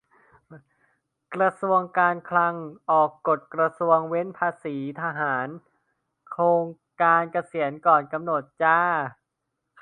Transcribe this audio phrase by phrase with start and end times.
[1.33, 2.55] กระทรวงการคลัง
[2.91, 5.47] ออกกฎกระทรวงเว้นภาษีทหาร
[6.31, 6.65] 'โครง
[7.01, 8.79] การเกษียณก่อนกำหนด' จร้า